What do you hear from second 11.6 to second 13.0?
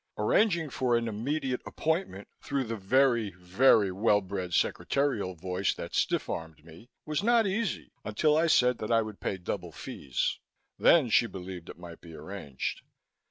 it might be arranged.